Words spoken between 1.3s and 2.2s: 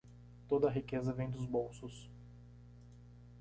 bolsos.